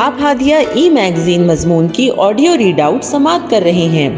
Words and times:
آپ 0.00 0.14
ہادیہ 0.20 0.56
ای 0.56 0.90
میگزین 0.90 1.46
مضمون 1.46 1.88
کی 1.88 2.10
آڈیو 2.16 2.56
ریڈ 2.56 2.80
آؤٹ 2.80 3.04
سماعت 3.04 3.50
کر 3.50 3.60
رہے 3.62 3.70
ہیں۔ 3.72 4.16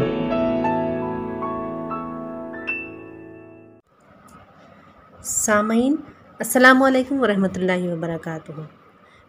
سامعین، 5.23 5.95
السلام 6.39 6.83
علیکم 6.83 7.21
ورحمۃ 7.21 7.55
اللہ 7.55 7.93
وبرکاتہ۔ 7.93 8.51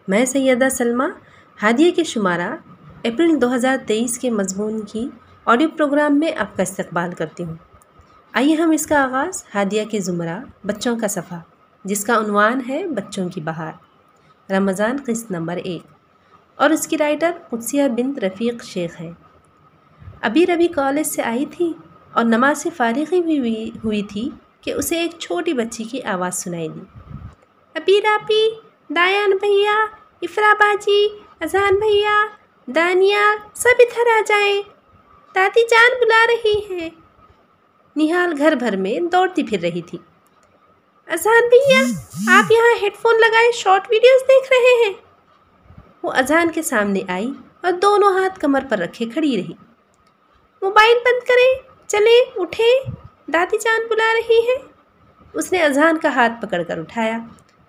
میں 0.09 0.25
سیدہ 0.25 0.69
سلمہ، 0.71 1.05
ہادیہ 1.63 1.91
کے 1.91 2.05
شمارہ، 2.05 2.57
اپریل 3.05 3.41
دو 3.41 3.55
ہزار 3.55 3.77
تیئیس 3.87 4.19
کے 4.19 4.31
مضمون 4.31 4.81
کی 4.81 5.09
آڈیو 5.45 5.69
پروگرام 5.69 6.19
میں 6.19 6.33
آپ 6.39 6.57
کا 6.57 6.63
استقبال 6.63 7.11
کرتی 7.19 7.45
ہوں۔ 7.45 7.55
آئیے 8.33 8.55
ہم 8.55 8.71
اس 8.71 8.87
کا 8.87 9.03
آغاز 9.05 9.45
ہادیہ 9.55 9.85
کے 9.85 10.01
زمرہ 10.01 10.39
بچوں 10.67 10.99
کا 10.99 11.09
صفحہ، 11.09 11.39
جس 11.85 12.05
کا 12.05 12.19
عنوان 12.19 12.61
ہے 12.69 12.87
بچوں 12.87 13.29
کی 13.29 13.41
بہار۔ 13.41 13.73
رمضان 14.53 14.97
قسط 15.07 15.31
نمبر 15.31 15.57
ایک۔ 15.57 16.02
اور 16.57 16.71
اس 16.71 16.87
کی 16.87 16.99
رائٹر 16.99 17.31
قدسیہ 17.51 17.89
بنت 17.89 18.19
رفیق 18.19 18.65
شیخ 18.65 19.01
ہے 19.01 19.11
ابھی 20.23 20.47
ربی 20.47 20.69
کالج 20.69 21.07
سے 21.07 21.23
آئی 21.23 21.47
تھی 21.47 21.73
اور 22.13 22.25
نماز 22.25 22.59
سے 22.59 22.71
فارغی 22.77 23.21
بھی 23.21 23.39
ہوئی 23.39 23.71
ہوئی 23.85 24.03
تھی 24.03 24.29
کہ 24.61 24.73
اسے 24.73 24.97
ایک 24.97 25.11
چھوٹی 25.19 25.53
بچی 25.53 25.85
کی 25.85 26.03
آواز 26.03 26.35
سنائی 26.35 26.69
دی۔ 26.69 26.81
ابھی 27.75 28.01
راپی 28.03 28.51
دایان 28.95 29.31
بھیا، 29.31 29.75
افرا 30.23 30.53
باجی، 30.61 31.09
اذان 31.41 31.75
بھیا، 31.75 32.27
دانیہ 32.67 33.25
سب 33.55 33.81
ادھر 33.81 34.07
آ 34.17 34.21
جائیں۔ 34.27 34.63
دادی 35.35 35.67
جان 35.71 35.91
بلا 36.01 36.27
رہی 36.27 36.59
ہے 36.71 36.89
نہال 37.97 38.35
گھر 38.39 38.55
بھر 38.55 38.77
میں 38.77 39.01
دوڑتی 39.01 39.43
پھر 39.43 39.61
رہی 39.61 39.83
تھی۔ 39.83 39.99
اذان 41.07 41.49
بھیا، 41.49 41.81
آپ 42.39 42.53
یہاں 42.53 42.75
ہیڈ 42.83 42.93
فون 42.97 43.15
لگائے 43.21 43.53
شارٹ 43.53 43.91
ویڈیوز 43.91 44.23
دیکھ 44.29 44.53
رہے 44.53 44.75
ہیں۔ 44.85 45.12
وہ 46.03 46.13
اذان 46.13 46.51
کے 46.51 46.63
سامنے 46.63 47.01
آئی 47.09 47.33
اور 47.61 47.73
دونوں 47.73 48.13
ہاتھ 48.13 48.41
کمر 48.41 48.63
پر 48.69 48.79
رکھے 48.79 49.05
کھڑی 49.07 49.37
رہی۔ 49.37 49.53
موبائل 50.63 50.95
بند 51.05 51.29
کریں، 51.29 51.69
چلیں، 51.87 52.41
اٹھیں، 52.41 52.91
دادی 53.33 53.59
جان 53.59 53.81
بلا 53.91 54.13
رہی 54.15 54.39
ہے 54.39 54.57
اس 55.33 55.53
نے 55.53 55.59
اذان 55.59 55.99
کا 55.99 56.09
ہاتھ 56.09 56.33
پکڑ 56.43 56.63
کر 56.63 56.79
اٹھایا۔ 56.79 57.19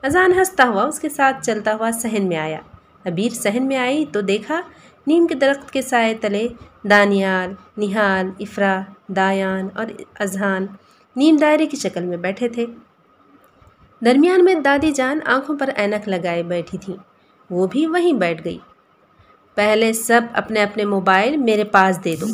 اذان 0.01 0.33
ہنستا 0.33 0.63
ہوا 0.67 0.83
اس 0.83 0.99
کے 0.99 1.09
ساتھ 1.09 1.45
چلتا 1.45 1.75
ہوا 1.75 1.91
صحن 1.91 2.27
میں 2.27 2.37
آیا۔ 2.37 2.59
ابیر 3.05 3.33
صحن 3.33 3.67
میں 3.67 3.77
آئی 3.77 4.05
تو 4.05 4.21
دیکھا 4.21 4.61
نیم 5.07 5.27
کے 5.27 5.35
درخت 5.35 5.71
کے 5.71 5.81
سائے 5.81 6.13
تلے 6.13 6.47
دانیال، 6.89 7.53
نہال، 7.77 8.29
افرا، 8.39 8.81
دایان 9.07 9.67
اور 9.75 9.85
اذہان 10.19 10.65
نیم 11.15 11.35
دائرے 11.35 11.65
کی 11.65 11.77
شکل 11.77 12.03
میں 12.03 12.17
بیٹھے 12.17 12.49
تھے۔ 12.49 12.65
درمیان 14.05 14.45
میں 14.45 14.55
دادی 14.55 14.91
جان 14.91 15.19
آنکھوں 15.25 15.57
پر 15.57 15.69
اینک 15.75 16.09
لگائے 16.09 16.43
بیٹھی 16.43 16.77
تھیں۔ 16.77 17.12
وہ 17.53 17.67
بھی 17.67 17.85
وہیں 17.85 18.13
بیٹھ 18.13 18.41
گئی۔ 18.45 18.57
پہلے 19.55 19.93
سب 19.93 20.21
اپنے 20.33 20.63
اپنے 20.63 20.85
موبائل 20.85 21.37
میرے 21.37 21.63
پاس 21.63 22.03
دے 22.03 22.15
دو۔ 22.21 22.25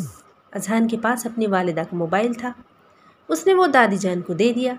اذہان 0.52 0.88
کے 0.88 0.96
پاس 1.02 1.26
اپنی 1.26 1.46
والدہ 1.46 1.80
کا 1.80 1.96
موبائل 1.96 2.32
تھا۔ 2.32 2.52
اس 3.28 3.46
نے 3.46 3.54
وہ 3.54 3.66
دادی 3.66 3.96
جان 3.96 4.20
کو 4.20 4.32
دے 4.32 4.52
دیا۔ 4.52 4.74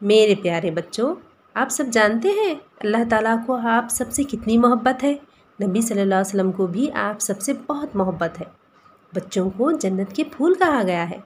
میرے 0.00 0.34
پیارے 0.42 0.70
بچوں، 0.70 1.14
آپ 1.54 1.68
سب 1.68 1.84
جانتے 1.92 2.28
ہیں 2.28 2.54
اللہ 2.80 2.96
تعالیٰ 3.10 3.36
کو 3.46 3.54
آپ 3.54 3.84
سب 3.90 4.04
سے 4.12 4.22
کتنی 4.22 4.58
محبت 4.58 5.04
ہے۔ 5.04 5.14
نبی 5.62 5.80
صلی 5.80 6.00
اللہ 6.00 6.14
علیہ 6.14 6.26
وسلم 6.26 6.52
کو 6.52 6.66
بھی 6.66 6.92
آپ 6.92 7.20
سب 7.20 7.40
سے 7.40 7.52
بہت 7.66 7.96
محبت 7.96 8.40
ہے۔ 8.40 8.46
بچوں 9.14 9.50
کو 9.50 9.72
جنت 9.72 10.12
کے 10.12 10.24
پھول 10.24 10.54
کہا 10.54 10.82
گیا 10.86 11.10
ہے۔ 11.10 11.18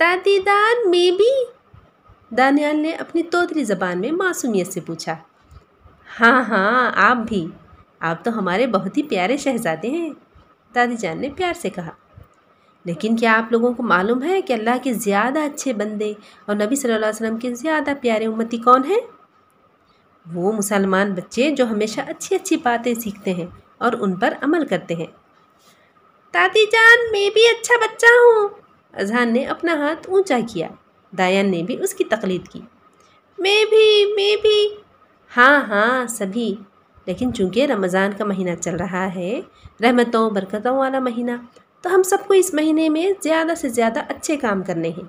دادی 0.00 0.38
دان 0.38 0.90
میں 0.90 1.10
بھی۔ 1.10 1.46
دانیال 2.36 2.76
نے 2.76 2.90
اپنی 2.90 3.22
توتری 3.22 3.64
زبان 3.64 4.00
میں 4.00 4.12
معصومیت 4.12 4.72
سے 4.72 4.80
پوچھا۔ 4.80 5.16
ہاں 6.20 6.42
ہاں 6.42 6.92
آپ 6.94 7.16
بھی۔ 7.16 7.46
آپ 8.00 8.24
تو 8.24 8.38
ہمارے 8.38 8.66
بہت 8.66 8.98
ہی 8.98 9.02
پیارے 9.02 9.36
شہزادے 9.36 9.88
ہیں، 9.88 10.10
دادی 10.74 10.96
جان 10.96 11.20
نے 11.20 11.28
پیار 11.36 11.52
سے 11.54 11.70
کہا۔ 11.70 11.90
لیکن 12.84 13.16
کیا 13.16 13.38
آپ 13.38 13.52
لوگوں 13.52 13.72
کو 13.72 13.82
معلوم 13.82 14.22
ہے 14.22 14.40
کہ 14.40 14.52
اللہ 14.52 14.76
کے 14.82 14.92
زیادہ 14.92 15.38
اچھے 15.38 15.72
بندے 15.72 16.12
اور 16.46 16.56
نبی 16.56 16.76
صلی 16.76 16.92
اللہ 16.92 17.06
علیہ 17.06 17.26
وسلم 17.26 17.38
کے 17.38 17.54
زیادہ 17.54 17.90
پیارے 18.00 18.26
امتی 18.26 18.56
کون 18.56 18.84
ہیں؟ 18.84 19.00
وہ 20.34 20.52
مسلمان 20.52 21.14
بچے 21.14 21.50
جو 21.50 21.66
ہمیشہ 21.66 22.00
اچھی 22.00 22.36
اچھی 22.36 22.56
باتیں 22.56 22.94
سیکھتے 22.94 23.34
ہیں 23.34 23.46
اور 23.78 23.92
ان 24.00 24.16
پر 24.16 24.34
عمل 24.40 24.66
کرتے 24.66 24.94
ہیں۔ 24.94 25.06
دادی 26.34 26.66
جان، 26.66 27.12
میں 27.12 27.30
بھی 27.30 27.46
اچھا 27.46 27.74
بچہ 27.76 28.06
ہوں۔ 28.06 28.48
اذہان 28.92 29.32
نے 29.32 29.44
اپنا 29.44 29.74
ہاتھ 29.74 30.10
اونچا 30.10 30.38
کیا۔ 30.52 30.68
دایان 31.18 31.50
نے 31.50 31.62
بھی 31.62 31.82
اس 31.82 31.94
کی 31.94 32.04
تقلید 32.04 32.48
کی۔ 32.48 32.60
میں 33.38 33.64
بھی 33.64 34.12
میں 34.14 34.36
بھی۔ 34.42 34.87
ہاں 35.36 35.60
ہاں 35.60 36.06
سبھی۔ 36.06 36.54
لیکن 37.06 37.32
چونکہ 37.32 37.66
رمضان 37.66 38.10
کا 38.18 38.24
مہینہ 38.24 38.50
چل 38.60 38.76
رہا 38.76 39.14
ہے، 39.14 39.40
رحمتوں، 39.82 40.30
برکتوں 40.30 40.78
والا 40.78 40.98
مہینہ، 40.98 41.30
تو 41.82 41.94
ہم 41.94 42.02
سب 42.02 42.18
کو 42.26 42.34
اس 42.34 42.54
مہینے 42.54 42.88
میں 42.88 43.08
زیادہ 43.22 43.54
سے 43.54 43.68
زیادہ 43.68 44.00
اچھے 44.08 44.36
کام 44.36 44.62
کرنے 44.62 44.88
ہیں۔ 44.88 45.04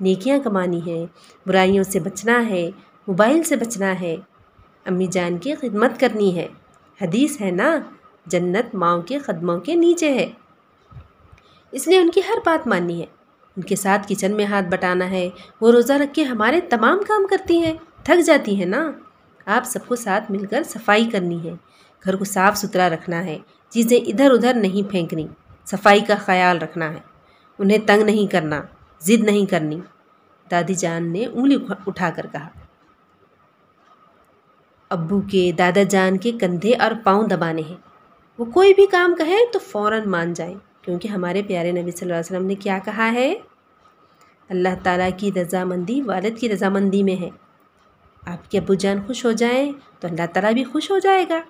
نیکیاں 0.00 0.38
کمانی 0.38 0.80
ہیں، 0.86 1.06
برائیوں 1.46 1.84
سے 1.84 2.00
بچنا 2.00 2.48
ہے، 2.48 2.70
موبائل 3.06 3.42
سے 3.42 3.56
بچنا 3.56 4.00
ہے۔ 4.00 4.16
امی 4.84 5.06
جان 5.06 5.38
کی 5.38 5.54
خدمت 5.54 6.00
کرنی 6.00 6.36
ہے۔ 6.36 6.48
حدیث 7.00 7.40
ہے 7.40 7.50
نا، 7.50 7.78
جنت 8.26 8.74
ماؤں 8.74 9.02
کے 9.02 9.18
قدموں 9.18 9.60
کے 9.60 9.74
نیچے 9.74 10.12
ہے۔ 10.12 10.30
اس 11.72 11.88
لیے 11.88 11.98
ان 11.98 12.10
کی 12.10 12.20
ہر 12.28 12.38
بات 12.46 12.66
ماننی 12.66 13.00
ہے۔ 13.00 13.06
ان 13.56 13.62
کے 13.62 13.76
ساتھ 13.76 14.06
کچن 14.08 14.36
میں 14.36 14.44
ہاتھ 14.44 14.66
بٹانا 14.66 15.10
ہے۔ 15.10 15.30
وہ 15.60 15.72
روزہ 15.72 15.92
رکھ 15.92 16.14
کے 16.14 16.22
ہمارے 16.22 16.60
تمام 16.60 16.98
کام 17.08 17.26
کرتی 17.30 17.58
ہیں۔ 17.58 17.74
تھک 18.04 18.22
جاتی 18.24 18.56
ہیں 18.56 18.66
نا۔ 18.66 18.90
آپ 19.46 19.62
سب 19.64 19.78
کو 19.86 19.96
ساتھ 19.96 20.30
مل 20.30 20.46
کر 20.46 20.62
صفائی 20.62 21.04
کرنی 21.04 21.50
ہے۔ 21.50 21.54
گھر 22.04 22.16
کو 22.16 22.24
صاف 22.24 22.56
ستھرا 22.56 22.88
رکھنا 22.90 23.24
ہے۔ 23.24 23.38
چیزیں 23.68 23.98
ادھر 23.98 24.30
ادھر 24.30 24.54
نہیں 24.54 24.90
پھینکنی۔ 24.90 25.26
صفائی 25.64 26.00
کا 26.00 26.14
خیال 26.14 26.58
رکھنا 26.58 26.92
ہے۔ 26.92 26.98
انہیں 27.58 27.78
تنگ 27.86 28.02
نہیں 28.02 28.32
کرنا۔ 28.32 28.62
ضد 29.00 29.24
نہیں 29.24 29.46
کرنی۔ 29.46 29.80
دادی 30.50 30.74
جان 30.74 31.12
نے 31.12 31.26
انگلی 31.26 31.56
اٹھا 31.86 32.10
کر 32.16 32.26
کہا۔ 32.32 32.48
ابو 34.88 35.20
کے 35.30 35.52
دادا 35.58 35.82
جان 35.82 36.18
کے 36.18 36.32
کندھے 36.32 36.74
اور 36.74 36.90
پاؤں 37.04 37.28
دبانے 37.28 37.62
ہیں۔ 37.68 37.76
وہ 38.38 38.44
کوئی 38.44 38.74
بھی 38.74 38.86
کام 38.86 39.14
کہیں 39.14 39.40
تو 39.52 39.58
فوراً 39.58 40.08
مان 40.08 40.32
جائیں۔ 40.32 40.54
کیونکہ 40.82 41.08
ہمارے 41.08 41.42
پیارے 41.42 41.72
نبی 41.72 41.90
صلی 41.90 41.98
اللہ 42.02 42.12
علیہ 42.12 42.36
وسلم 42.36 42.46
نے 42.46 42.54
کیا 42.54 42.78
کہا 42.84 43.12
ہے؟ 43.12 43.34
اللہ 44.48 44.68
تعالیٰ 44.82 45.08
کی 45.16 45.32
رضامندی 45.32 46.02
والد 46.02 46.38
کی 46.38 46.48
رضامندی 46.48 47.02
میں 47.02 47.20
ہے۔ 47.20 47.28
آپ 48.26 48.50
کے 48.50 48.58
ابو 48.58 48.74
جان 48.74 48.98
خوش 49.06 49.24
ہو 49.24 49.32
جائیں 49.32 49.72
تو 50.00 50.08
اللہ 50.08 50.26
تعالیٰ 50.32 50.52
بھی 50.52 50.64
خوش 50.64 50.90
ہو 50.90 50.98
جائے 50.98 51.26
گا۔ 51.28 51.40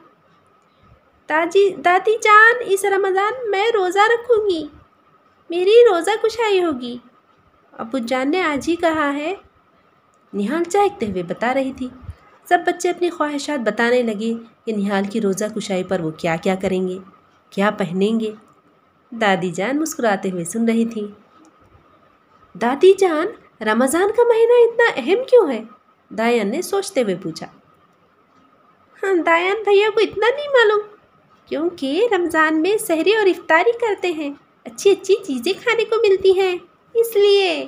داجی 1.29 1.75
دادی 1.75 2.17
جان، 2.23 2.55
اس 2.67 2.85
رمضان 2.85 3.51
میں 3.51 3.71
روزہ 3.75 3.99
رکھوں 3.99 4.51
گی۔ 4.51 4.67
میری 5.51 5.85
روزہ 5.91 6.11
کشائی 6.23 6.65
ہوگی۔ 6.65 6.99
ابو 7.73 7.99
جان 7.99 8.31
نے 8.31 8.43
آج 8.43 8.69
ہی 8.69 8.77
کہا 8.77 9.15
ہے۔ 9.15 9.35
نہال 10.35 10.65
چہکتے 10.65 11.07
ہوئے 11.07 11.23
بتا 11.23 11.55
رہی 11.55 11.73
تھی۔ 11.73 11.89
سب 12.49 12.59
بچے 12.67 12.91
اپنی 12.91 13.11
خواہشات 13.11 13.61
بتانے 13.61 14.03
لگے 14.03 14.35
کہ 14.67 14.77
نہال 14.77 15.05
کی 15.05 15.21
روزہ 15.21 15.45
کشائی 15.57 15.85
پر 15.85 16.01
وہ 16.01 16.11
کیا 16.11 16.37
کیا 16.37 16.55
کریں 16.55 16.89
گے، 16.89 16.99
کیا 17.51 17.71
پہنیں 17.71 18.21
گے۔ 18.21 18.33
دادی 19.11 19.51
جان 19.51 19.81
مسکراتے 19.81 20.31
ہوئے 20.31 20.45
سن 20.45 20.65
رہی 20.65 20.85
تھی۔ 20.85 21.07
دادی 22.55 22.93
جان، 22.99 23.27
رمضان 23.63 24.09
کا 24.17 24.23
مہینہ 24.29 24.53
اتنا 24.53 24.93
اہم 24.97 25.25
کیوں 25.25 25.53
ہے؟ 25.53 25.65
دایان 26.11 26.51
نے 26.51 26.63
سوچتے 26.63 27.03
ہوئے 27.03 27.15
پوچھا 27.23 27.47
ہاں 29.03 29.15
دایان 29.27 29.63
بھیا 29.63 29.91
کو 29.91 30.01
اتنا 30.01 30.29
نہیں 30.35 30.49
معلوم 30.49 30.83
کیونکہ 31.49 32.09
رمضان 32.13 32.63
میں 32.63 32.77
سحری 32.79 33.15
اور 33.15 33.27
افطاری 33.27 33.79
کرتے 33.79 34.11
ہیں 34.13 34.31
اچھی 34.65 34.91
اچھی 34.91 35.15
چیزیں 35.25 35.53
کھانے 35.63 35.85
کو 35.85 35.97
ملتی 36.01 36.39
ہیں 36.41 36.57
اس 36.95 37.17
لیے 37.17 37.67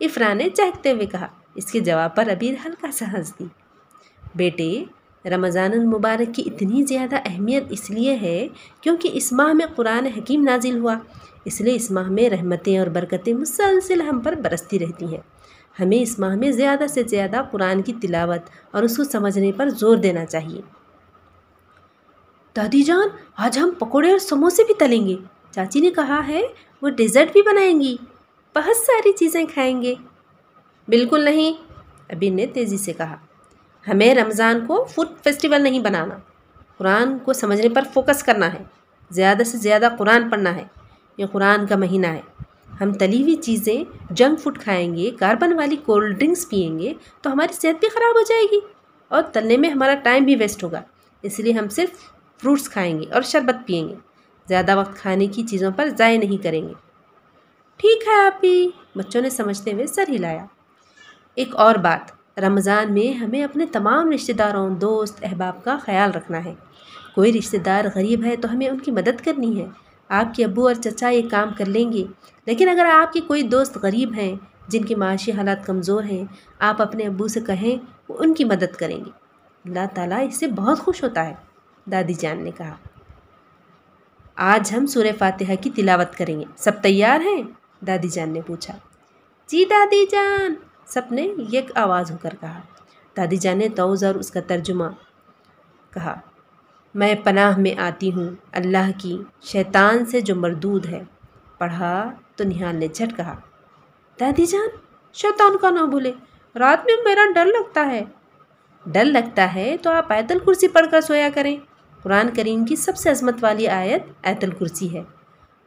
افرا 0.00 0.32
نے 0.34 0.48
چہکتے 0.50 0.92
ہوئے 0.92 1.06
کہا 1.06 1.26
اس 1.54 1.72
کے 1.72 1.80
جواب 1.80 2.16
پر 2.16 2.28
ابیر 2.30 2.54
ہلکا 2.66 2.90
سا 2.92 3.04
ہنس 3.12 3.32
دی 3.38 3.44
بیٹے 4.34 4.84
رمضان 5.24 5.72
المبارک 5.72 6.34
کی 6.34 6.42
اتنی 6.46 6.82
زیادہ 6.82 7.16
اہمیت 7.24 7.64
اس 7.70 7.90
لیے 7.90 8.14
ہے 8.14 8.48
کیونکہ 8.80 9.10
اس 9.12 9.32
ماہ 9.32 9.52
میں 9.52 9.66
قرآن 9.76 10.06
حکیم 10.06 10.42
نازل 10.42 10.78
ہوا 10.78 10.96
اس 11.44 11.60
لیے 11.60 11.74
اس 11.74 11.90
ماہ 11.90 12.10
میں 12.10 12.28
رحمتیں 12.30 12.78
اور 12.78 12.86
برکتیں 12.86 13.34
مسلسل 13.34 14.00
ہم 14.00 14.20
پر 14.20 14.34
برستی 14.34 14.78
رہتی 14.78 15.06
ہیں 15.06 15.20
ہمیں 15.80 16.02
اس 16.02 16.18
ماہ 16.18 16.34
میں 16.34 16.52
زیادہ 16.52 16.86
سے 16.86 17.02
زیادہ 17.02 17.42
قرآن 17.50 17.82
کی 17.82 17.92
تلاوت 17.92 18.50
اور 18.70 18.82
اس 18.82 18.96
کو 18.96 19.04
سمجھنے 19.04 19.52
پر 19.52 19.68
زور 19.68 19.96
دینا 19.96 20.26
چاہیے۔ 20.26 20.60
دادی 22.56 22.82
جان، 22.82 23.08
آج 23.36 23.58
ہم 23.58 23.70
پکوڑے 23.78 24.10
اور 24.10 24.18
سموسے 24.18 24.64
بھی 24.64 24.74
تلیں 24.74 25.08
گے۔ 25.08 25.16
چاچی 25.50 25.80
نے 25.80 25.90
کہا 25.90 26.26
ہے، 26.28 26.42
وہ 26.82 26.88
ڈیزرٹ 26.88 27.32
بھی 27.32 27.42
بنائیں 27.42 27.80
گی۔ 27.80 27.96
بہت 28.56 28.76
ساری 28.76 29.12
چیزیں 29.12 29.44
کھائیں 29.54 29.82
گے۔ 29.82 29.94
بالکل 30.88 31.24
نہیں، 31.24 31.52
ابھی 32.08 32.30
نے 32.30 32.46
تیزی 32.46 32.78
سے 32.78 32.92
کہا۔ 32.92 33.16
ہمیں 33.88 34.14
رمضان 34.14 34.66
کو 34.66 34.86
فوڈ 34.94 35.06
فیسٹیول 35.24 35.62
نہیں 35.62 35.80
بنانا۔ 35.80 36.16
قرآن 36.78 37.18
کو 37.18 37.32
سمجھنے 37.32 37.68
پر 37.68 37.82
فوکس 37.94 38.22
کرنا 38.22 38.52
ہے۔ 38.52 38.62
زیادہ 39.10 39.42
سے 39.46 39.58
زیادہ 39.58 39.88
قرآن 39.98 40.30
پڑھنا 40.30 40.56
ہے۔ 40.56 40.64
یہ 41.16 41.26
قرآن 41.26 41.66
کا 41.66 41.76
مہینہ 41.76 42.06
ہے۔ 42.06 42.20
ہم 42.80 42.92
تلی 42.92 43.22
ہوئی 43.22 43.34
چیزیں 43.34 43.84
جنک 44.10 44.40
فوڈ 44.40 44.58
کھائیں 44.58 44.94
گے، 44.94 45.10
کاربن 45.10 45.52
والی 45.52 45.76
کولڈ 45.76 46.18
ڈرنکس 46.18 46.48
پئیں 46.48 46.78
گے 46.78 46.92
تو 47.22 47.32
ہماری 47.32 47.52
صحت 47.52 47.80
بھی 47.80 47.88
خراب 47.88 48.16
ہو 48.16 48.22
جائے 48.28 48.42
گی 48.42 48.60
اور 49.08 49.22
تلنے 49.22 49.56
میں 49.56 49.70
ہمارا 49.70 49.94
ٹائم 49.94 50.24
بھی 50.24 50.36
ویسٹ 50.36 50.64
ہوگا۔ 50.64 50.82
اس 51.22 51.38
لیے 51.38 51.52
ہم 51.52 51.68
صرف 51.68 51.90
فروٹس 52.42 52.68
کھائیں 52.68 53.00
گے 53.00 53.04
اور 53.12 53.22
شربت 53.22 53.66
پئیں 53.66 53.88
گے۔ 53.88 53.94
زیادہ 54.48 54.78
وقت 54.78 54.96
کھانے 54.96 55.26
کی 55.26 55.42
چیزوں 55.42 55.70
پر 55.76 55.88
ضائع 55.98 56.18
نہیں 56.18 56.42
کریں 56.42 56.68
گے۔ 56.68 56.72
ٹھیک 57.76 58.08
ہے 58.08 58.26
آپ 58.26 58.44
ہی 58.44 58.68
بچوں 58.96 59.22
نے 59.22 59.30
سمجھتے 59.30 59.72
ہوئے 59.72 59.86
سر 59.86 60.04
ہلایا۔ 60.08 60.44
ایک 61.34 61.56
اور 61.56 61.74
بات، 61.74 62.12
رمضان 62.38 62.92
میں 62.92 63.12
ہمیں 63.12 63.44
اپنے 63.44 63.66
تمام 63.66 64.10
رشتہ 64.10 64.32
داروں، 64.32 64.70
دوست، 64.70 65.24
احباب 65.24 65.64
کا 65.64 65.76
خیال 65.82 66.10
رکھنا 66.10 66.44
ہے۔ 66.44 66.54
کوئی 67.14 67.38
رشتہ 67.38 67.56
دار 67.56 67.84
غریب 67.94 68.24
ہے 68.24 68.36
تو 68.36 68.52
ہمیں 68.52 68.68
ان 68.68 68.78
کی 68.78 68.90
مدد 68.90 69.24
کرنی 69.24 69.60
ہے۔ 69.60 69.85
آپ 70.08 70.34
کے 70.34 70.44
ابو 70.44 70.66
اور 70.66 70.74
چچا 70.74 71.08
یہ 71.08 71.28
کام 71.30 71.48
کر 71.58 71.66
لیں 71.66 71.92
گے۔ 71.92 72.04
لیکن 72.46 72.68
اگر 72.68 72.86
آپ 72.92 73.12
کے 73.12 73.20
کوئی 73.20 73.42
دوست 73.42 73.76
غریب 73.76 74.14
ہیں، 74.16 74.36
جن 74.68 74.84
کے 74.84 74.96
معاشی 74.96 75.32
حالات 75.32 75.66
کمزور 75.66 76.04
ہیں، 76.04 76.24
آپ 76.58 76.82
اپنے 76.82 77.06
ابو 77.06 77.28
سے 77.28 77.40
کہیں، 77.40 77.86
وہ 78.08 78.16
ان 78.18 78.34
کی 78.34 78.44
مدد 78.44 78.76
کریں 78.76 79.04
گے۔ 79.04 79.10
اللہ 79.64 79.86
تعالیٰ 79.94 80.26
اس 80.28 80.38
سے 80.38 80.46
بہت 80.46 80.78
خوش 80.78 81.02
ہوتا 81.02 81.26
ہے، 81.26 81.34
دادی 81.90 82.14
جان 82.14 82.44
نے 82.44 82.50
کہا۔ 82.50 82.76
آج 84.34 84.74
ہم 84.76 84.86
سورہ 84.86 85.12
فاتحہ 85.18 85.54
کی 85.60 85.70
تلاوت 85.70 86.16
کریں 86.16 86.40
گے۔ 86.40 86.44
سب 86.56 86.72
تیار 86.82 87.20
ہیں؟ 87.20 87.42
دادی 87.84 88.08
جان 88.08 88.30
نے 88.30 88.40
پوچھا۔ 88.40 88.76
جی 89.46 89.64
دادی 89.64 90.06
جان، 90.06 90.54
سب 90.86 91.02
نے 91.10 91.28
یک 91.52 91.70
آواز 91.74 92.10
ہو 92.10 92.16
کر 92.22 92.30
کہا۔ 92.40 92.60
دادی 93.16 93.36
جان 93.36 93.58
نے 93.58 93.68
توز 93.68 94.04
اور 94.04 94.14
اس 94.14 94.30
کا 94.30 94.40
ترجمہ 94.40 94.84
کہا۔ 95.90 96.20
میں 96.96 97.14
پناہ 97.14 97.58
میں 97.58 97.80
آتی 97.80 98.12
ہوں 98.12 98.30
اللہ 98.52 98.90
کی، 98.98 99.18
شیطان 99.42 100.04
سے 100.04 100.20
جو 100.20 100.36
مردود 100.36 100.86
ہے۔ 100.86 101.02
پڑھا 101.58 102.10
تو 102.36 102.44
نہال 102.44 102.76
نے 102.76 102.88
جھٹ 102.88 103.16
کہا۔ 103.16 103.36
دادی 104.20 104.46
جان، 104.46 104.68
شیطان 105.12 105.56
کا 105.58 105.70
نہ 105.70 105.80
بھولے، 105.80 106.12
رات 106.58 106.86
میں 106.86 106.94
میرا 107.04 107.20
ڈر 107.34 107.44
لگتا 107.44 107.86
ہے۔ 107.86 108.04
ڈر 108.86 109.04
لگتا 109.04 109.54
ہے 109.54 109.76
تو 109.82 109.90
آپ 109.90 110.12
ایت 110.12 110.32
الکرسی 110.32 110.68
پڑھ 110.68 110.86
کر 110.90 111.00
سویا 111.00 111.28
کریں۔ 111.34 111.56
قرآن 112.02 112.28
کریم 112.36 112.64
کی 112.64 112.76
سب 112.76 112.96
سے 112.96 113.10
عظمت 113.10 113.34
والی 113.40 113.68
آیت 113.68 114.02
ایت 114.22 114.44
الکرسی 114.44 114.94
ہے۔ 114.94 115.02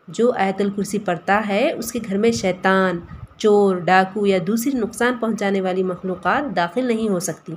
جو 0.07 0.31
ایت 0.35 0.61
الکرسی 0.61 0.99
پڑھتا 0.99 1.41
ہے، 1.47 1.73
اس 1.73 1.91
کے 1.91 1.99
گھر 2.07 2.17
میں 2.17 2.31
شیطان، 2.31 2.99
چور، 3.37 3.75
ڈاکو 3.75 4.25
یا 4.25 4.37
دوسری 4.47 4.77
نقصان 4.77 5.13
پہنچانے 5.19 5.61
والی 5.61 5.83
مخلوقات 5.83 6.55
داخل 6.55 6.85
نہیں 6.85 7.09
ہو 7.09 7.19
سکتی۔ 7.19 7.53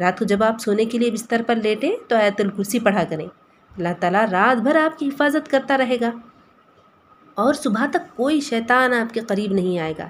رات 0.00 0.18
کو 0.18 0.24
جب 0.24 0.42
آپ 0.42 0.54
سونے 0.60 0.84
کے 0.84 0.98
لیے 0.98 1.10
بستر 1.10 1.40
پر 1.46 1.54
لیٹیں 1.54 1.96
تو 2.08 2.16
ایت 2.16 2.40
الکرسی 2.40 2.80
پڑھا 2.80 3.04
کریں۔ 3.04 3.26
اللہ 3.76 3.88
تعالیٰ 4.00 4.28
رات 4.28 4.60
بھر 4.60 4.76
آپ 4.76 4.98
کی 4.98 5.08
حفاظت 5.08 5.50
کرتا 5.50 5.78
رہے 5.78 5.96
گا۔ 6.00 6.10
اور 7.34 7.54
صبح 7.54 7.86
تک 7.90 8.16
کوئی 8.16 8.40
شیطان 8.40 8.92
آپ 8.92 9.14
کے 9.14 9.20
قریب 9.20 9.52
نہیں 9.52 9.78
آئے 9.78 9.94
گا۔ 9.98 10.08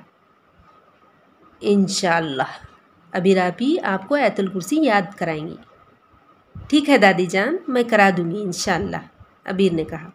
انشاءاللہ۔ 1.61 2.43
ابھی 3.13 3.35
راپی 3.35 3.77
آپ 3.83 4.09
کو 4.09 4.15
ایت 4.15 4.41
الکرسی 4.41 4.85
یاد 4.85 5.19
کرائیں 5.19 5.49
گی۔ 5.49 5.57
ٹھیک 6.69 6.91
ہے 6.91 6.99
دادی 6.99 7.27
جان، 7.27 7.57
میں 7.69 7.83
کرا 7.83 8.11
دوں 8.17 8.31
گی 8.31 8.43
انشاءاللہ۔ 8.43 8.97
ابیر 9.45 9.73
نے 9.73 9.85
کہا۔ 9.85 10.07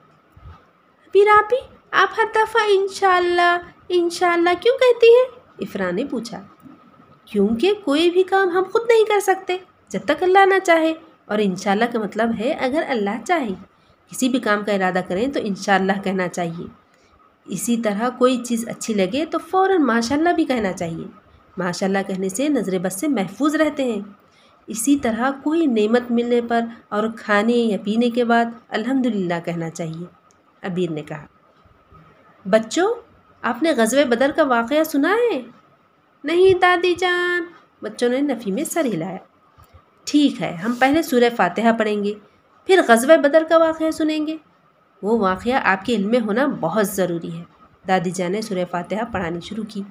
ابیر 1.05 1.27
آپی 1.37 1.55
آپ 1.91 2.07
ہر 2.17 2.23
دفعہ 2.35 2.61
انشاءاللہ 2.67 3.57
انشاءاللہ 3.89 4.49
کیوں 4.61 4.77
کہتی 4.77 5.07
ہیں؟ 5.07 5.39
افرا 5.59 5.91
نے 5.91 6.05
پوچھا۔ 6.05 6.41
کیونکہ 7.25 7.71
کوئی 7.83 8.09
بھی 8.09 8.23
کام 8.23 8.49
ہم 8.49 8.63
خود 8.63 8.81
نہیں 8.87 9.03
کر 9.03 9.19
سکتے۔ 9.19 9.57
جب 9.89 9.99
تک 10.05 10.23
اللہ 10.23 10.45
نہ 10.45 10.59
چاہے، 10.63 10.93
اور 11.25 11.39
انشاءاللہ 11.41 11.85
کا 11.93 11.99
مطلب 11.99 12.31
ہے 12.39 12.51
اگر 12.51 12.83
اللہ 12.87 13.25
چاہے۔ 13.27 13.53
کسی 14.11 14.29
بھی 14.29 14.39
کام 14.39 14.63
کا 14.63 14.71
ارادہ 14.71 15.01
کریں 15.07 15.27
تو 15.27 15.39
انشاءاللہ 15.43 15.91
کہنا 16.03 16.27
چاہیے۔ 16.27 16.65
اسی 17.45 17.77
طرح 17.77 18.09
کوئی 18.17 18.43
چیز 18.43 18.67
اچھی 18.67 18.93
لگے 18.93 19.25
تو 19.25 19.37
فوراً 19.37 19.81
ماشاء 19.81 20.15
اللہ 20.15 20.29
بھی 20.29 20.45
کہنا 20.45 20.73
چاہیے۔ 20.73 21.05
ماشاء 21.57 21.87
اللہ 21.87 21.97
کہنے 22.07 22.29
سے 22.29 22.49
نظر 22.49 22.79
بس 22.79 22.99
سے 22.99 23.07
محفوظ 23.07 23.55
رہتے 23.55 23.83
ہیں۔ 23.83 23.99
اسی 24.67 24.97
طرح 24.97 25.31
کوئی 25.43 25.65
نعمت 25.65 26.11
ملنے 26.11 26.41
پر 26.41 26.61
اور 26.89 27.07
کھانے 27.17 27.53
یا 27.53 27.77
پینے 27.83 28.09
کے 28.09 28.23
بعد 28.23 28.45
الحمد 28.69 29.05
للہ 29.05 29.33
کہنا 29.45 29.69
چاہیے۔ 29.69 30.05
ابیر 30.61 30.91
نے 30.91 31.03
کہا۔ 31.03 31.25
بچوں، 32.45 32.93
آپ 33.41 33.63
نے 33.63 33.71
غزوہ 33.71 34.03
بدر 34.03 34.31
کا 34.35 34.43
واقعہ 34.43 34.83
سنا 34.83 35.13
ہے؟ 35.13 35.41
نہیں 36.25 36.53
دادی 36.61 36.95
جان۔ 36.95 37.43
بچوں 37.81 38.09
نے 38.09 38.21
نفی 38.21 38.51
میں 38.51 38.63
سر 38.63 38.85
ہلایا۔ 38.85 39.17
ٹھیک 40.03 40.41
ہے، 40.41 40.53
ہم 40.53 40.73
پہلے 40.79 41.01
سورہ 41.01 41.29
فاتحہ 41.35 41.73
پڑھیں 41.79 42.03
گے، 42.03 42.13
پھر 42.65 42.79
غزوہ 42.87 43.17
بدر 43.17 43.43
کا 43.49 43.57
واقعہ 43.57 43.91
سنیں 43.91 44.27
گے۔ 44.27 44.37
وہ 45.01 45.19
واقعہ 45.19 45.59
آپ 45.63 45.85
کے 45.85 45.95
علم 45.95 46.09
میں 46.09 46.19
ہونا 46.19 46.45
بہت 46.45 46.87
ضروری 46.87 47.37
ہے۔ 47.37 47.43
دادی 47.87 48.11
جان 48.11 48.31
نے 48.31 48.41
سورہ 48.41 48.65
فاتحہ 48.71 49.13
پڑھانی 49.13 49.39
شروع 49.39 49.63
کی 49.69 49.83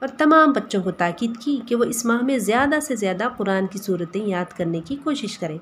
اور 0.00 0.08
تمام 0.18 0.52
بچوں 0.52 0.82
کو 0.82 0.90
تاکید 0.90 1.30
کی 1.40 1.60
کہ 1.66 1.76
وہ 1.76 1.84
اس 1.84 2.04
ماہ 2.04 2.24
میں 2.24 2.38
زیادہ 2.38 2.80
سے 2.82 2.96
زیادہ 2.96 3.28
قرآن 3.36 3.66
کی 3.66 3.78
صورتیں 3.78 4.26
یاد 4.26 4.58
کرنے 4.58 4.80
کی 4.80 4.96
کوشش 5.04 5.38
کریں۔ 5.38 5.58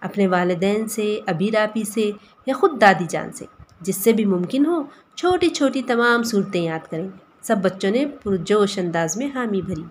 اپنے 0.00 0.26
والدین 0.26 0.88
سے 0.88 1.20
ابی 1.26 1.50
راپی 1.50 1.84
سے 1.84 2.10
یا 2.46 2.54
خود 2.54 2.80
دادی 2.80 3.06
جان 3.08 3.32
سے، 3.32 3.44
جس 3.80 3.96
سے 3.96 4.12
بھی 4.12 4.24
ممکن 4.24 4.66
ہو، 4.66 4.82
چھوٹی 5.14 5.48
چھوٹی 5.48 5.82
تمام 5.82 6.22
صورتیں 6.22 6.62
یاد 6.62 6.90
کریں 6.90 7.08
سب 7.46 7.56
بچوں 7.62 7.90
نے 7.90 8.04
پرجوش 8.22 8.78
انداز 8.78 9.16
میں 9.16 9.28
حامی 9.34 9.62
بھری۔ 9.62 9.82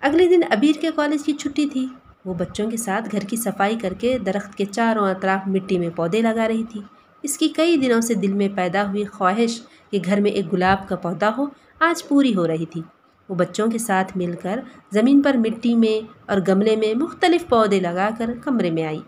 اگلے 0.00 0.28
دن 0.28 0.40
ابیر 0.50 0.80
کے 0.80 0.90
کالج 0.94 1.24
کی 1.24 1.32
چھٹی 1.32 1.66
تھی۔ 1.66 1.86
وہ 2.24 2.34
بچوں 2.34 2.70
کے 2.70 2.76
ساتھ 2.76 3.08
گھر 3.12 3.20
کی 3.20 3.36
صفائی 3.36 3.78
کر 3.78 3.92
کے 3.92 4.18
درخت 4.18 4.54
کے 4.54 4.64
چاروں 4.64 5.10
اطراف 5.10 5.48
مٹی 5.48 5.78
میں 5.78 5.90
پودے 5.96 6.20
لگا 6.20 6.48
رہی 6.48 6.64
تھی۔ 6.64 6.80
اس 7.22 7.38
کی 7.38 7.48
کئی 7.48 7.76
دنوں 7.76 8.00
سے 8.00 8.14
دل 8.14 8.32
میں 8.32 8.48
پیدا 8.54 8.90
ہوئی 8.90 9.04
خواہش 9.04 9.60
کہ 9.90 9.98
گھر 10.04 10.20
میں 10.20 10.30
ایک 10.30 10.52
گلاب 10.52 10.88
کا 10.88 10.96
پودا 10.96 11.30
ہو، 11.38 11.44
آج 11.80 12.08
پوری 12.08 12.34
ہو 12.34 12.46
رہی 12.46 12.66
تھی۔ 12.66 12.82
وہ 13.28 13.34
بچوں 13.34 13.68
کے 13.68 13.78
ساتھ 13.78 14.16
مل 14.16 14.34
کر 14.42 14.60
زمین 14.92 15.22
پر 15.22 15.36
مٹی 15.36 15.74
میں 15.74 16.12
اور 16.30 16.40
گملے 16.48 16.76
میں 16.76 16.94
مختلف 16.94 17.48
پودے 17.48 17.80
لگا 17.80 18.08
کر 18.18 18.30
کمرے 18.44 18.70
میں 18.70 18.84
آئی۔ 18.84 19.00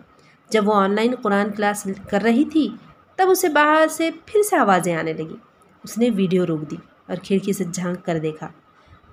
جب 0.51 0.69
وہ 0.69 0.75
آن 0.75 0.95
لائن 0.95 1.15
قرآن 1.23 1.51
کلاس 1.57 1.87
کر 2.11 2.23
رہی 2.23 2.45
تھی، 2.45 2.69
تب 3.17 3.25
اسے 3.29 3.49
باہر 3.49 3.87
سے 3.91 4.11
پھر 4.27 4.43
سے 4.43 4.57
آوازیں 4.57 4.97
آنے 4.97 5.13
لگیں۔ 5.13 5.37
اس 5.85 5.99
نے 5.99 6.11
ویڈیو 6.17 6.47
روک 6.47 6.71
دی۔ 6.71 6.77
اور 7.11 7.19
کھڑکی 7.25 7.53
سے 7.53 7.65
جھانک 7.65 8.05
کر 8.05 8.19
دیکھا۔ 8.19 8.49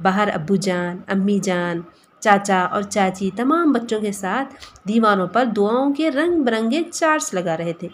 باہر 0.02 0.30
ابو 0.34 0.56
جان، 0.56 0.98
امی 1.08 1.40
جان، 1.40 1.82
چاچا 2.20 2.60
اور 2.62 2.82
چاچی 2.82 3.30
تمام 3.36 3.72
بچوں 3.72 4.02
کے 4.02 4.12
ساتھ 4.12 4.54
دیواروں 4.88 5.28
پر 5.28 5.46
دعاؤں 5.46 5.94
کے 5.94 6.12
رنگ 6.12 6.44
برنگے 6.44 6.82
چارٹس 6.94 7.34
لگا 7.34 7.58
رہے 7.58 7.74
تھے۔ 7.74 7.88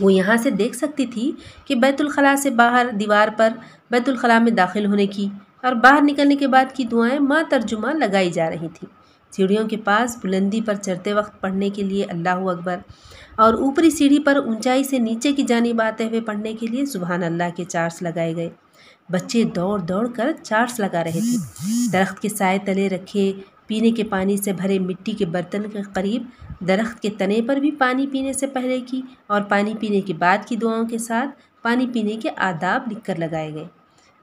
وہ 0.00 0.12
یہاں 0.12 0.36
سے 0.36 0.50
دیکھ 0.50 0.76
سکتی 0.76 1.06
تھی 1.06 1.32
کہ 1.64 1.74
بیت 1.74 2.00
الخلاء 2.00 2.34
سے 2.34 2.50
باہر 2.50 2.86
دیوار 3.00 3.28
پر 3.36 3.48
بیت 3.90 4.08
الخلاء 4.08 4.38
میں 4.38 4.52
داخل 4.52 4.86
ہونے 4.86 5.06
کی 5.06 5.28
اور 5.62 5.72
باہر 5.72 6.00
نکلنے 6.02 6.36
کے 6.36 6.46
بعد 6.46 6.74
کی 6.74 6.84
دعائیں 6.84 7.18
ماں 7.18 7.42
ترجمہ 7.50 7.88
لگائی 7.94 8.30
جا 8.30 8.50
رہی 8.50 8.68
تھیں۔ 8.74 8.86
سیڑھیوں 9.32 9.68
کے 9.68 9.76
پاس 9.76 10.16
بلندی 10.22 10.60
پر 10.60 10.74
چڑھتے 10.74 11.12
وقت 11.12 11.40
پڑھنے 11.40 11.70
کے 11.70 11.82
لیے 11.82 12.04
اللہ 12.04 12.48
اکبر 12.50 12.76
اور 13.36 13.54
اوپری 13.54 13.90
سیڑھی 13.90 14.18
پر 14.18 14.36
اونچائی 14.36 14.84
سے 14.84 14.98
نیچے 14.98 15.32
کی 15.32 15.42
جانب 15.42 15.82
آتے 15.82 16.04
ہوئے 16.04 16.20
پڑھنے 16.20 16.52
کے 16.52 16.66
لیے 16.66 16.84
سبحان 16.86 17.22
اللہ 17.22 17.56
کے 17.56 17.64
چارٹس 17.64 18.02
لگائے 18.02 18.36
گئے۔ 18.36 18.50
بچے 19.12 19.42
دوڑ 19.44 19.78
دوڑ 19.80 20.06
کر 20.14 20.32
چارٹس 20.42 20.80
لگا 20.80 21.04
رہے 21.04 21.20
تھے۔ 21.20 21.36
درخت 21.92 22.20
کے 22.22 22.28
سائے 22.28 22.58
تلے 22.58 22.88
رکھے، 22.88 23.32
پینے 23.66 23.90
کے 23.90 24.04
پانی 24.04 24.36
سے 24.36 24.52
بھرے 24.52 24.78
مٹی 24.78 25.12
کے 25.12 25.26
برتن 25.26 25.62
کے 25.70 25.82
قریب 25.92 26.22
درخت 26.68 27.02
کے 27.02 27.10
تنے 27.18 27.40
پر 27.46 27.56
بھی 27.56 27.70
پانی 27.70 28.06
پینے 28.06 28.32
سے 28.32 28.46
پہلے 28.46 28.80
کی 28.80 29.02
اور 29.26 29.40
پانی 29.40 29.74
پینے 29.80 30.00
کے 30.00 30.14
بعد 30.14 30.46
کی 30.46 30.56
دعاؤں 30.56 30.84
کے 30.84 30.98
ساتھ 30.98 31.30
پانی 31.62 31.86
پینے 31.92 32.16
کے 32.16 32.30
آداب 32.36 32.92
لکھ 32.92 33.04
کر 33.04 33.18
لگائے 33.18 33.54
گئے۔ 33.54 33.64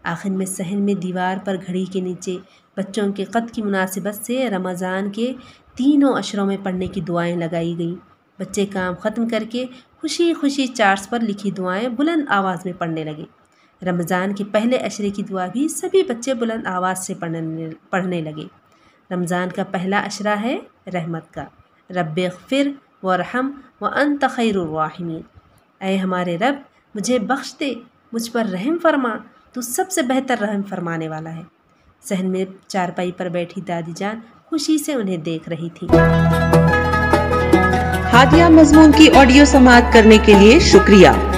آخر 0.04 0.30
میں 0.30 0.46
صحن 0.46 0.82
میں 0.82 0.94
دیوار 0.94 1.38
پر 1.46 1.56
گھڑی 1.68 1.86
کے 1.86 2.02
نیچے 2.02 2.38
بچوں 2.78 3.12
کے 3.14 3.24
قد 3.24 3.52
کی 3.52 3.62
مناسبت 3.62 4.16
سے 4.16 4.50
رمضان 4.50 5.12
کے 5.12 5.34
تینوں 5.76 6.14
اشروں 6.14 6.46
میں 6.46 6.58
پڑھنے 6.64 6.88
کی 6.88 7.02
دعائیں 7.02 7.36
لگائی 7.36 7.76
گئیں۔ 7.78 7.96
بچے 8.40 8.66
کام 8.66 8.94
ختم 9.00 9.28
کر 9.28 9.44
کے 9.50 9.66
خوشی 10.02 10.34
خوشی 10.34 10.68
چارٹس 10.68 11.10
پر 11.10 11.20
لکھی 11.20 11.52
دعائیں 11.52 11.88
بلند 11.90 12.26
آواز 12.30 12.66
میں 12.66 12.74
پڑھنے 12.74 13.04
لگے۔ 13.04 13.26
رمضان 13.86 14.36
کے 14.36 14.44
پہلے 14.44 14.76
اشرے 14.76 15.10
کی 15.10 15.24
دعا 15.24 15.46
بھی 15.46 15.68
سبھی 15.68 16.04
بچے 16.04 16.34
بلند 16.34 16.68
آواز 16.68 17.00
سے 17.00 17.14
پڑھنے 17.14 17.70
پڑھنے 17.90 18.22
لگے۔ 18.22 18.48
رمضان 19.12 19.48
کا 19.56 19.64
پہلا 19.72 20.00
اشرہ 20.00 20.36
ہے 20.42 20.58
رحمت 20.94 21.34
کا۔ 21.34 21.44
رب 21.90 22.20
اغفر 22.26 22.68
و 23.04 23.18
رحم 23.18 23.52
و 23.82 23.86
انت 23.86 24.26
خیر 24.30 24.58
الراحمین۔ 24.58 25.22
اے 25.82 25.98
ہمارے 25.98 26.38
رب، 26.38 26.56
مجھے 26.96 27.20
بخش 27.20 27.56
دے، 27.60 27.74
مجھ 28.14 28.32
پر 28.32 28.46
رحم 28.46 28.78
فرما۔ 28.82 29.10
تو 29.54 29.62
سب 29.62 29.92
سے 29.92 30.02
بہتر 30.02 30.36
رحم 30.40 30.62
فرمانے 30.64 31.10
والا 31.10 31.34
ہے۔ 31.34 31.42
صحن 32.02 32.32
میں 32.32 32.46
چارپائی 32.68 33.12
پر 33.12 33.30
بیٹھی 33.30 33.62
دادی 33.62 33.92
جان 33.96 34.20
خوشی 34.46 34.78
سے 34.78 34.94
انہیں 34.94 35.18
دیکھ 35.18 35.50
رہی 35.50 35.70
تھی۔ 35.70 35.88
ہادیہ 38.14 38.46
مضمون 38.46 38.92
کی 38.92 39.08
آڈیو 39.12 39.46
سماعت 39.46 39.94
کرنے 39.94 40.18
کے 40.18 40.34
لیے 40.34 40.60
شکریہ۔ 40.60 41.08